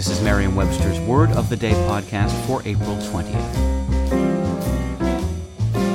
[0.00, 3.58] This is Merriam Webster's Word of the Day podcast for April 20th.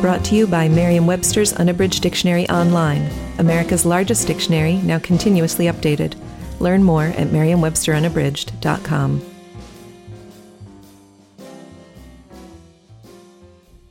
[0.00, 6.16] Brought to you by Merriam Webster's Unabridged Dictionary Online, America's largest dictionary, now continuously updated.
[6.58, 9.22] Learn more at merriam-websterunabridged.com.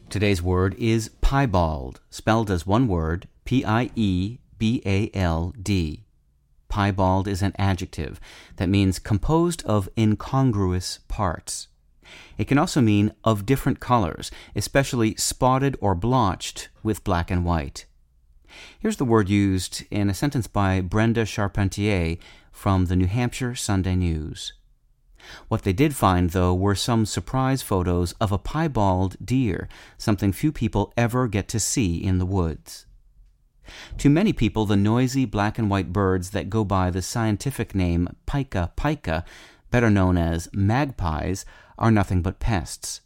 [0.10, 6.04] Today's word is piebald, spelled as one word, P I E B A L D.
[6.72, 8.20] Piebald is an adjective
[8.56, 11.68] that means composed of incongruous parts.
[12.38, 17.86] It can also mean of different colors, especially spotted or blotched with black and white.
[18.80, 22.18] Here's the word used in a sentence by Brenda Charpentier
[22.52, 24.54] from the New Hampshire Sunday News.
[25.48, 30.52] What they did find, though, were some surprise photos of a piebald deer, something few
[30.52, 32.86] people ever get to see in the woods.
[34.00, 38.10] To many people, the noisy black and white birds that go by the scientific name
[38.26, 39.24] Pica pica,
[39.70, 41.46] better known as magpies,
[41.78, 43.02] are nothing but pests.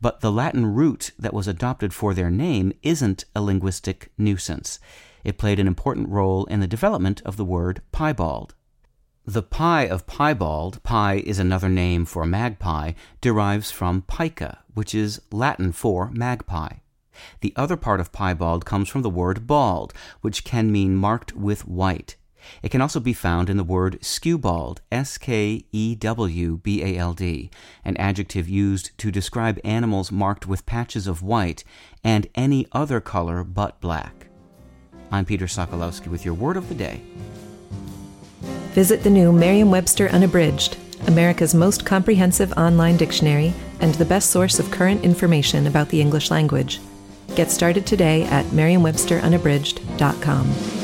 [0.00, 4.78] But the Latin root that was adopted for their name isn't a linguistic nuisance.
[5.24, 8.54] It played an important role in the development of the word piebald.
[9.24, 15.20] The pie of piebald, pie is another name for magpie, derives from pica, which is
[15.30, 16.78] Latin for magpie.
[17.40, 21.66] The other part of piebald comes from the word bald, which can mean marked with
[21.66, 22.16] white.
[22.62, 26.96] It can also be found in the word skewbald, S K E W B A
[26.96, 27.50] L D,
[27.84, 31.64] an adjective used to describe animals marked with patches of white
[32.02, 34.26] and any other color but black.
[35.10, 37.02] I'm Peter Sokolowski with your word of the day.
[38.72, 44.58] Visit the new Merriam Webster Unabridged, America's most comprehensive online dictionary and the best source
[44.58, 46.80] of current information about the English language.
[47.34, 50.81] Get started today at merriam-websterunabridged.com.